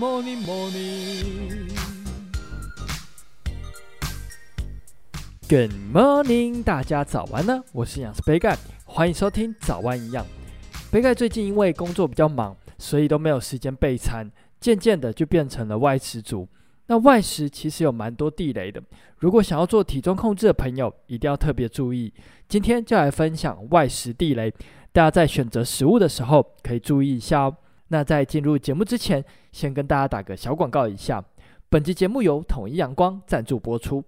[0.00, 1.68] morning, morning.
[5.46, 7.62] Good morning，大家早安呢！
[7.72, 10.24] 我是营养师杯盖，欢迎收听早安营养。
[10.90, 16.48] 杯盖最近因为工作比较忙，所以都没有时间备餐，渐渐的就变成了外食族。
[16.86, 18.82] 那外食其实有蛮多地雷的，
[19.18, 22.10] 如果想要做体重控制的朋友，一定要特别注意。
[22.48, 24.50] 今天就来分享外食地雷，
[24.92, 27.54] 大家在选择食物的时候可以注意一下哦。
[27.92, 31.24] 那在进入节目之前，先跟大家打个小广告一下。
[31.68, 34.02] 本集节目由统一阳光赞助播出。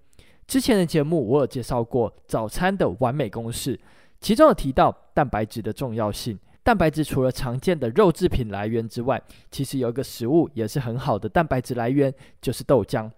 [0.46, 3.78] 之前的节目我有介绍过早餐的完美公式，
[4.20, 6.38] 其中有提到蛋白质的重要性。
[6.62, 13.10] 蛋白质除了常见的肉制品来源之外，其实有一个食物也是很好的蛋白质来源，就是豆浆。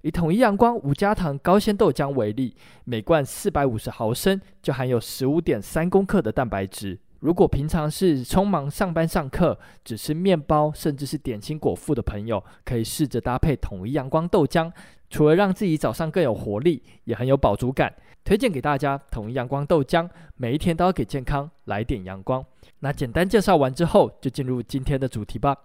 [0.00, 6.98] 以统一阳光无加糖高纤豆浆为例，每罐四百五十毫升就含有十五点三公克的蛋白质。
[7.20, 14.70] 如果平常是匆忙上班上课，只吃面包甚至是点心果腹的朋友，可以试着搭配统一阳光豆浆，
[15.08, 17.92] 除了让自己早上更有活力，也很有饱足感。
[18.22, 22.44] 推荐给大家统一阳光豆浆，每一天都要给健康来点阳光。
[22.80, 25.56] 那简单介绍完之后，就进入今天的主题吧。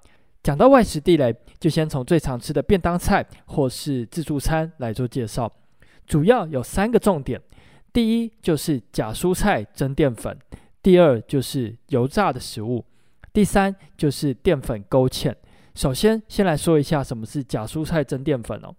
[0.44, 5.52] 讲到外食地雷，就先从最常吃的便当菜或是自助餐来做介绍，
[6.06, 7.42] 主要有三个重点：
[7.92, 10.38] 第一就是假蔬菜增淀粉。
[10.84, 12.84] 第二就是油炸的食物，
[13.32, 15.34] 第三就是淀粉勾芡。
[15.76, 18.76] 首先，先来说一下什么是假蔬菜增淀粉哦。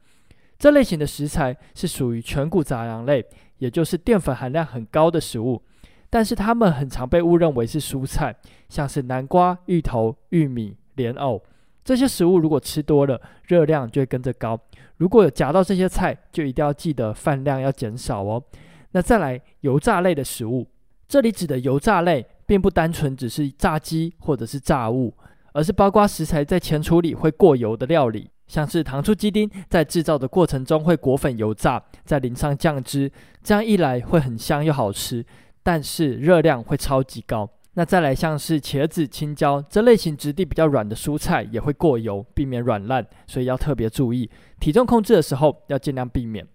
[0.59, 3.25] 这类型的食材是属于全谷杂粮类，
[3.59, 5.63] 也就是淀粉含量很高的食物，
[6.11, 8.35] 但是它们很常被误认为是蔬菜，
[8.69, 11.43] 像是南瓜、芋头、玉米、莲藕
[11.85, 14.59] 这些食物，如果吃多了，热量就会跟着高。
[14.97, 18.43] 如果有夹到这些菜，就一定要记得饭量要减少哦。
[18.91, 20.67] 那再来油炸类的食物。
[21.13, 25.13] 这里指的油炸类，并不单纯只是炸鸡或者是炸物，
[25.53, 35.23] 而是包括食材在前处理会过油的料理，像是糖醋鸡丁，在制造的过程中会裹粉油炸，再淋上酱汁，这样一来会很香又好吃，
[35.63, 37.47] 但是热量会超级高。
[37.75, 44.31] 那再来像是茄子、青椒这类型质地比较软的蔬菜，也会过油，避免软烂，所以要特别注意。
[44.59, 46.47] 体重控制的时候要尽量避免。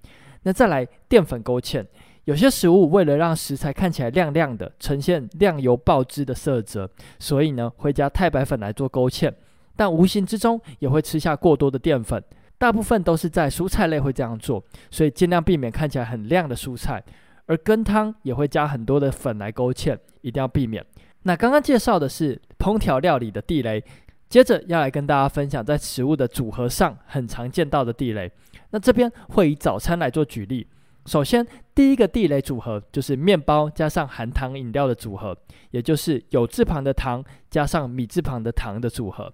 [0.42, 1.86] 那再来淀粉勾芡。
[2.28, 6.90] 有些食物为了让食材看起来亮亮的，呈现亮油爆汁的色泽，
[7.20, 9.34] 所以呢会加太白粉来做勾芡，
[9.78, 12.22] 但无形之中也会吃下过多的淀粉。
[12.58, 14.62] 大部分都是在蔬菜类会这样做，
[14.92, 17.02] 所以尽量避免看起来很亮的蔬菜。
[17.46, 20.86] 而羹汤也会加很多的粉来勾芡，一定要避免。
[21.24, 23.82] 那刚刚介绍的是烹调料理的地雷，
[24.28, 28.30] 接着要来跟大家分享在食物的组合上很常见到的地雷。
[28.72, 30.68] 那这边会以早餐来做举例。
[31.08, 35.36] 首先，第一个地雷组合就是面包加上含糖饮料的组合，
[35.72, 39.32] 也就是有字旁的糖加上米字旁的糖的组合。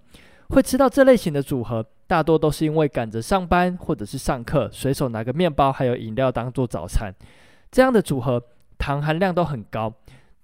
[0.50, 7.12] 会吃到这类型的组合，大多都是因为赶着上班或者是上课，随手拿个面包还有饮料当做早餐。
[7.72, 8.39] 这样的组合，
[8.78, 9.91] 糖含量都很高，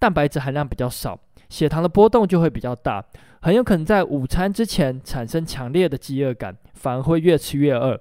[0.00, 1.16] 蛋白质含量比较少，
[1.48, 3.04] 血糖的波动就会比较大，
[3.40, 8.00] 很有可能在午餐之前产生强烈的饥饿感，反而会越吃越饿。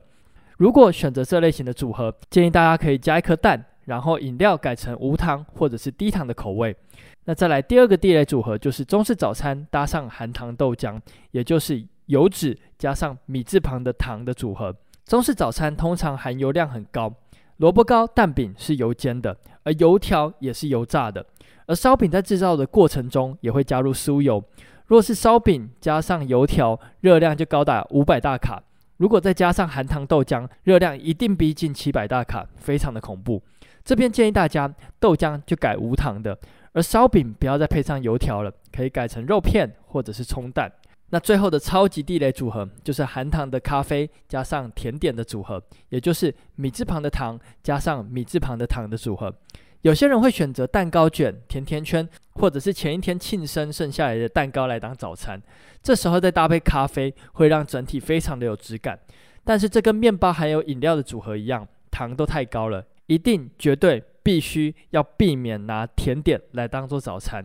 [0.60, 6.76] 如果选择这类型的组合，建议大家可以加一颗蛋，然后饮料改成无糖或者是低糖的口味。
[7.24, 11.00] 那再来第二个地雷组合，就是中式早餐搭上含糖豆浆，
[11.32, 14.76] 也就是油脂加上米字旁的糖的组合。
[15.06, 17.10] 中式早餐通常含油量很高，
[17.56, 21.26] 萝卜糕、蛋饼是油煎的，而油条也是油炸的，
[21.68, 24.44] 而烧饼在制造的过程中也会加入酥油。
[24.88, 28.62] 若是烧饼加上油条，热量就高达五百大卡。
[29.00, 33.42] 如果再加上含糖豆浆，热量一定逼近七百大卡，非常的恐怖。
[33.86, 36.38] 这边建议大家豆浆就改无糖的，
[36.74, 40.70] 而烧饼不要再配上油条了，可以改成肉片或者是葱蛋。
[41.12, 49.34] 那最后的超级地雷组合就是含糖的咖啡加上甜点的组合，也就是米字旁的糖加上米字旁的糖的组合。
[49.82, 55.42] 有些人会选择蛋糕卷、甜甜圈，或者是前一天庆生剩下来的蛋糕来当早餐。
[55.82, 59.00] 这时候再搭配咖啡，会让整体非常的有质感。
[59.46, 67.44] 但是这跟面包还有饮料的组合一样，糖都太高了，一定绝对必须要避免拿甜点来当做早餐。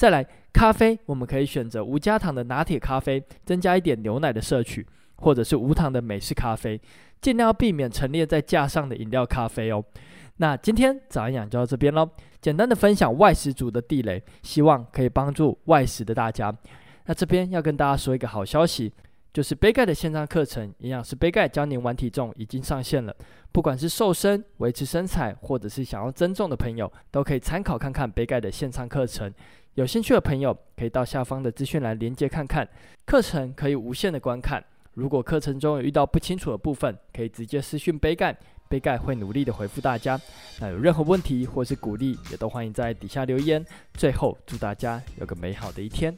[0.00, 4.86] 再来，咖啡我们可以选择无加糖的拿铁咖啡，增加一点牛奶的摄取，
[5.16, 6.80] 或者是无糖的美式咖啡，
[7.20, 9.84] 尽量避免陈列在架上的饮料咖啡哦。
[10.38, 12.08] 那今天早安营养就到这边喽，
[12.40, 16.50] 简单的分享外食族的地雷，希望可以帮助外食的大家。
[17.04, 18.90] 那这边要跟大家说一个好消息，
[19.34, 23.14] 就是杯盖的线上课程《营养师杯盖教您玩体重》已经上线了。
[23.52, 29.30] 不管是瘦身、维持身材，或者是想要增重的朋友，都可以参考看看杯盖的线上课程。
[29.74, 32.68] 有兴趣的朋友可以到下方的资讯栏连接看看，
[33.06, 34.62] 课程可以无限的观看。
[34.94, 38.36] 如果课程中有遇到不清楚的部分，可以直接私讯杯盖，
[38.68, 40.20] 杯盖会努力的回复大家。
[40.60, 43.64] 那有任何问题或是鼓励，也都欢迎在底下留言。
[43.94, 46.12] 最后，祝大家有个美好的一天。